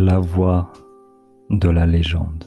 la 0.00 0.18
voix 0.18 0.72
de 1.50 1.68
la 1.68 1.86
légende. 1.86 2.44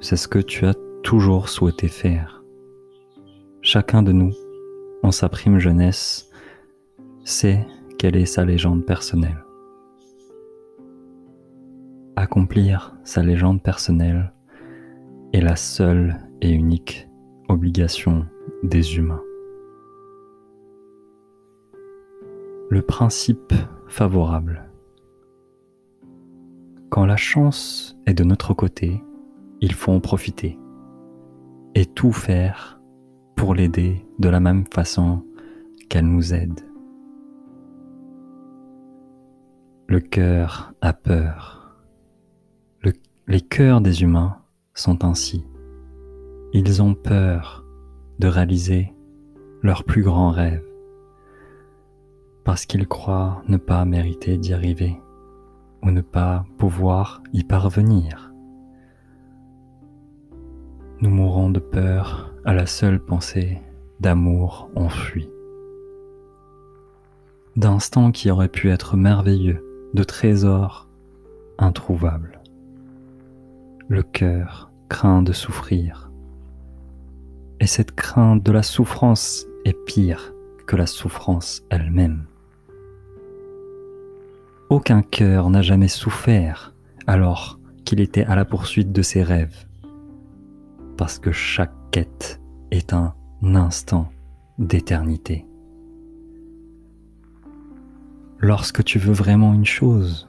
C'est 0.00 0.16
ce 0.16 0.28
que 0.28 0.38
tu 0.38 0.66
as 0.66 0.74
toujours 1.02 1.48
souhaité 1.48 1.88
faire. 1.88 2.44
Chacun 3.62 4.02
de 4.02 4.12
nous, 4.12 4.32
en 5.02 5.10
sa 5.10 5.28
prime 5.28 5.58
jeunesse, 5.58 6.30
sait 7.24 7.66
quelle 7.98 8.16
est 8.16 8.26
sa 8.26 8.44
légende 8.44 8.84
personnelle. 8.84 9.44
Accomplir 12.16 12.96
sa 13.04 13.22
légende 13.22 13.62
personnelle 13.62 14.32
est 15.32 15.40
la 15.40 15.56
seule 15.56 16.16
et 16.42 16.50
unique 16.50 17.08
obligation 17.48 18.26
des 18.62 18.96
humains. 18.96 19.22
Le 22.70 22.82
principe 22.82 23.54
favorable. 23.86 24.68
Quand 26.90 27.06
la 27.06 27.16
chance 27.16 27.96
est 28.04 28.12
de 28.12 28.24
notre 28.24 28.52
côté, 28.52 29.02
il 29.62 29.72
faut 29.72 29.92
en 29.92 30.00
profiter 30.00 30.58
et 31.74 31.86
tout 31.86 32.12
faire 32.12 32.78
pour 33.36 33.54
l'aider 33.54 34.06
de 34.18 34.28
la 34.28 34.40
même 34.40 34.64
façon 34.70 35.24
qu'elle 35.88 36.06
nous 36.06 36.34
aide. 36.34 36.60
Le 39.86 40.00
cœur 40.00 40.74
a 40.82 40.92
peur. 40.92 41.54
les 43.28 43.40
cœurs 43.40 43.80
des 43.80 44.02
humains 44.02 44.38
sont 44.74 45.06
ainsi. 45.06 45.46
Ils 46.52 46.82
ont 46.82 46.94
peur 46.94 47.64
de 48.18 48.28
réaliser 48.28 48.94
leur 49.62 49.84
plus 49.84 50.02
grand 50.02 50.30
rêve 50.30 50.64
parce 52.48 52.64
qu'ils 52.64 52.88
croient 52.88 53.42
ne 53.46 53.58
pas 53.58 53.84
mériter 53.84 54.38
d'y 54.38 54.54
arriver 54.54 54.98
ou 55.82 55.90
ne 55.90 56.00
pas 56.00 56.46
pouvoir 56.56 57.22
y 57.34 57.44
parvenir. 57.44 58.32
Nous 61.02 61.10
mourons 61.10 61.50
de 61.50 61.60
peur 61.60 62.32
à 62.46 62.54
la 62.54 62.64
seule 62.64 63.04
pensée 63.04 63.60
d'amour 64.00 64.70
enfui. 64.74 65.28
D'instants 67.54 68.12
qui 68.12 68.30
auraient 68.30 68.48
pu 68.48 68.70
être 68.70 68.96
merveilleux, 68.96 69.62
de 69.92 70.02
trésors 70.02 70.88
introuvables. 71.58 72.40
Le 73.88 74.02
cœur 74.02 74.72
craint 74.88 75.20
de 75.20 75.34
souffrir. 75.34 76.10
Et 77.60 77.66
cette 77.66 77.92
crainte 77.92 78.42
de 78.42 78.52
la 78.52 78.62
souffrance 78.62 79.44
est 79.66 79.76
pire 79.84 80.32
que 80.66 80.76
la 80.76 80.86
souffrance 80.86 81.62
elle-même. 81.68 82.24
Aucun 84.70 85.00
cœur 85.00 85.48
n'a 85.48 85.62
jamais 85.62 85.88
souffert 85.88 86.74
alors 87.06 87.58
qu'il 87.86 88.00
était 88.00 88.24
à 88.24 88.36
la 88.36 88.44
poursuite 88.44 88.92
de 88.92 89.00
ses 89.00 89.22
rêves, 89.22 89.66
parce 90.98 91.18
que 91.18 91.32
chaque 91.32 91.72
quête 91.90 92.38
est 92.70 92.92
un 92.92 93.14
instant 93.42 94.10
d'éternité. 94.58 95.46
Lorsque 98.40 98.84
tu 98.84 98.98
veux 98.98 99.14
vraiment 99.14 99.54
une 99.54 99.64
chose, 99.64 100.28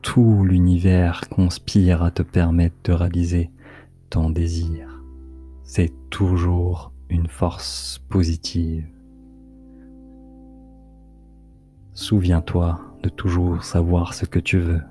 tout 0.00 0.42
l'univers 0.42 1.28
conspire 1.28 2.02
à 2.02 2.10
te 2.10 2.22
permettre 2.22 2.76
de 2.84 2.92
réaliser 2.92 3.50
ton 4.08 4.30
désir. 4.30 5.02
C'est 5.64 5.92
toujours 6.08 6.92
une 7.10 7.28
force 7.28 8.00
positive. 8.08 8.88
Souviens-toi 11.92 12.80
de 13.02 13.08
toujours 13.08 13.64
savoir 13.64 14.14
ce 14.14 14.24
que 14.24 14.38
tu 14.38 14.58
veux. 14.58 14.82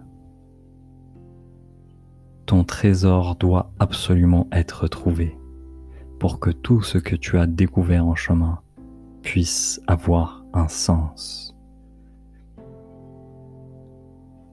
Ton 2.45 2.63
trésor 2.63 3.35
doit 3.35 3.71
absolument 3.79 4.47
être 4.51 4.87
trouvé 4.87 5.37
pour 6.19 6.39
que 6.39 6.49
tout 6.49 6.81
ce 6.81 6.97
que 6.97 7.15
tu 7.15 7.37
as 7.37 7.45
découvert 7.45 8.05
en 8.05 8.15
chemin 8.15 8.61
puisse 9.21 9.81
avoir 9.87 10.45
un 10.53 10.67
sens. 10.67 11.55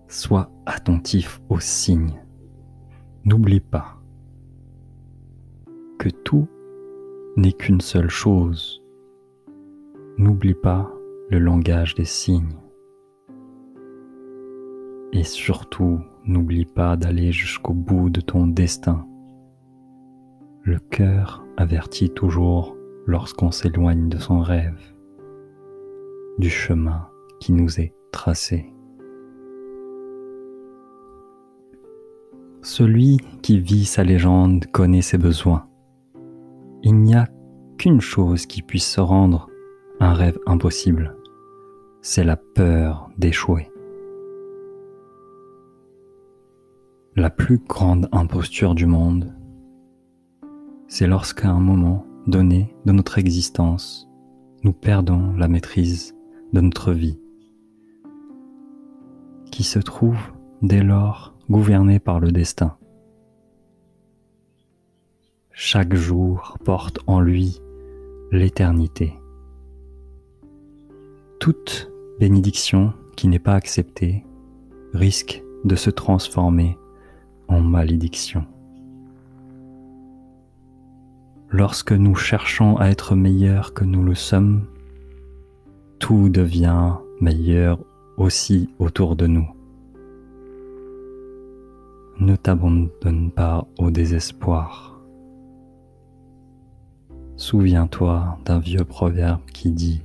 Sois 0.09 0.51
attentif 0.67 1.41
aux 1.49 1.61
signes. 1.61 2.21
N'oublie 3.25 3.61
pas 3.61 3.97
que 5.99 6.09
tout 6.09 6.49
n'est 7.37 7.53
qu'une 7.53 7.81
seule 7.81 8.11
chose. 8.11 8.83
N'oublie 10.19 10.55
pas 10.55 10.91
le 11.31 11.39
langage 11.39 11.95
des 11.95 12.05
signes. 12.05 12.59
Et 15.25 15.27
surtout, 15.27 16.01
n'oublie 16.27 16.67
pas 16.67 16.97
d'aller 16.97 17.33
jusqu'au 17.33 17.73
bout 17.73 18.11
de 18.11 18.21
ton 18.21 18.47
destin. 18.47 19.07
Le 20.61 20.79
cœur 20.79 21.43
avertit 21.57 22.11
toujours 22.11 22.77
lorsqu'on 23.07 23.51
s'éloigne 23.51 24.11
de 24.11 24.19
son 24.19 24.41
rêve, 24.41 24.79
du 26.37 26.51
chemin 26.51 27.09
qui 27.41 27.55
nous 27.55 27.81
est 27.81 27.95
tracé. 28.13 28.71
Celui 32.61 33.17
qui 33.41 33.61
vit 33.61 33.87
sa 33.87 34.05
légende 34.05 34.67
connaît 34.73 35.01
ses 35.01 35.17
besoins. 35.17 35.67
Il 36.83 37.01
n'y 37.01 37.15
a 37.15 37.29
qu'une 37.79 38.03
chose 38.03 38.45
qui 38.45 38.61
puisse 38.61 38.93
se 38.93 39.01
rendre 39.01 39.49
un 40.01 40.13
rêve 40.13 40.39
impossible, 40.45 41.17
c'est 42.03 42.25
la 42.25 42.37
peur 42.37 43.09
d'échouer. 43.17 43.71
La 47.17 47.31
plus 47.31 47.59
grande 47.59 48.09
imposture 48.11 48.75
du 48.75 48.87
monde, 48.87 49.33
c'est 50.89 51.07
lorsqu'à 51.07 51.49
un 51.49 51.61
moment 51.61 52.05
donné 52.27 52.75
de 52.87 52.91
notre 52.91 53.19
existence, 53.19 54.09
nous 54.65 54.73
perdons 54.73 55.33
la 55.37 55.47
maîtrise 55.47 56.17
de 56.53 56.61
notre 56.61 56.91
vie, 56.91 57.21
qui 59.53 59.63
se 59.63 59.79
trouve 59.79 60.19
dès 60.61 60.83
lors 60.83 61.37
gouvernée 61.49 62.01
par 62.01 62.19
le 62.19 62.33
destin. 62.33 62.77
Chaque 65.53 65.95
jour 65.95 66.59
porte 66.65 66.99
en 67.07 67.21
lui 67.21 67.61
l'éternité. 68.33 69.15
Toute 71.39 71.93
bénédiction 72.19 72.93
qui 73.17 73.29
n'est 73.29 73.39
pas 73.39 73.55
acceptée 73.55 74.25
risque 74.95 75.45
de 75.65 75.77
se 75.77 75.91
transformer 75.91 76.77
en 77.49 77.61
malédiction. 77.61 78.45
Lorsque 81.51 81.93
nous 81.93 82.15
cherchons 82.15 82.77
à 82.79 82.89
être 82.89 83.15
meilleurs 83.15 83.75
que 83.75 83.85
nous 83.85 84.03
le 84.03 84.15
sommes, 84.15 84.67
tout 85.99 86.29
devient 86.29 86.95
meilleur 87.21 87.79
aussi 88.17 88.71
autour 88.79 89.17
de 89.17 89.27
nous. 89.27 89.49
Ne 92.19 92.37
t'abandonne 92.37 93.31
pas 93.31 93.67
au 93.79 93.91
désespoir. 93.91 95.01
Souviens-toi 97.37 98.39
d'un 98.45 98.59
vieux 98.59 98.85
proverbe 98.85 99.41
qui 99.53 99.71
dit 99.71 100.03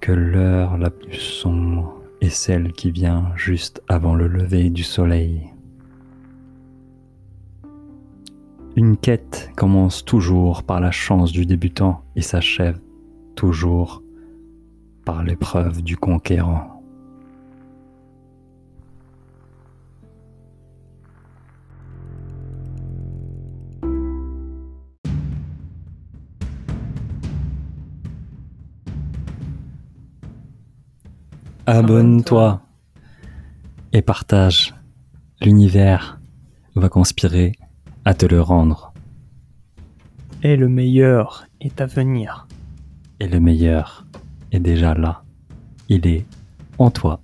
que 0.00 0.12
l'heure 0.12 0.78
la 0.78 0.90
plus 0.90 1.18
sombre 1.18 1.99
et 2.20 2.30
celle 2.30 2.72
qui 2.72 2.90
vient 2.90 3.32
juste 3.36 3.82
avant 3.88 4.14
le 4.14 4.26
lever 4.26 4.70
du 4.70 4.82
soleil. 4.82 5.50
Une 8.76 8.96
quête 8.96 9.50
commence 9.56 10.04
toujours 10.04 10.62
par 10.62 10.80
la 10.80 10.90
chance 10.90 11.32
du 11.32 11.44
débutant 11.44 12.02
et 12.16 12.22
s'achève 12.22 12.78
toujours 13.34 14.02
par 15.04 15.24
l'épreuve 15.24 15.82
du 15.82 15.96
conquérant. 15.96 16.79
Abonne-toi 31.72 32.60
et 33.92 34.02
partage. 34.02 34.74
L'univers 35.40 36.20
va 36.74 36.88
conspirer 36.88 37.52
à 38.04 38.12
te 38.12 38.26
le 38.26 38.40
rendre. 38.40 38.92
Et 40.42 40.56
le 40.56 40.68
meilleur 40.68 41.46
est 41.60 41.80
à 41.80 41.86
venir. 41.86 42.48
Et 43.20 43.28
le 43.28 43.38
meilleur 43.38 44.04
est 44.50 44.58
déjà 44.58 44.94
là. 44.94 45.22
Il 45.88 46.08
est 46.08 46.26
en 46.78 46.90
toi. 46.90 47.20